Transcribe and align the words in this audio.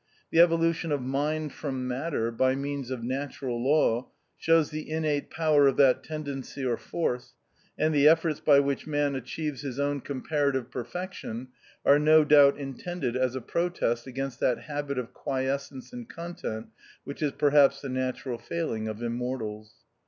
The 0.31 0.39
evolution 0.39 0.91
of 0.91 0.99
mind 0.99 1.53
from 1.53 1.87
matter, 1.87 2.31
by 2.31 2.55
means 2.55 2.89
of 2.89 3.03
natural 3.03 3.63
law, 3.63 4.09
shows 4.35 4.71
the 4.71 4.89
innate 4.89 5.29
power 5.29 5.67
of 5.67 5.77
that 5.77 6.03
tendency 6.03 6.65
or 6.65 6.75
force, 6.75 7.35
and 7.77 7.93
the 7.93 8.07
efforts 8.07 8.39
by 8.39 8.61
which 8.61 8.87
Man 8.87 9.13
achieves 9.13 9.61
his 9.61 9.79
own 9.79 10.01
comparative 10.01 10.71
perfection, 10.71 11.49
are 11.85 11.99
no 11.99 12.23
doubt 12.25 12.57
in 12.57 12.73
tended 12.73 13.15
as 13.15 13.35
a 13.35 13.41
protest 13.41 14.07
against 14.07 14.39
that 14.39 14.61
habit 14.63 14.97
of 14.97 15.13
quiescence 15.13 15.93
and 15.93 16.09
content 16.09 16.69
which 17.03 17.21
is 17.21 17.31
perhaps 17.31 17.79
the 17.81 17.87
natural 17.89 18.39
failing 18.39 18.87
of 18.87 19.03
Immortals. 19.03 19.71